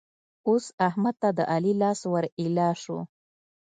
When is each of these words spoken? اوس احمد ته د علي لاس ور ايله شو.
اوس 0.49 0.65
احمد 0.87 1.15
ته 1.21 1.29
د 1.37 1.39
علي 1.53 1.73
لاس 1.81 1.99
ور 2.11 2.25
ايله 2.41 2.67
شو. 2.83 2.99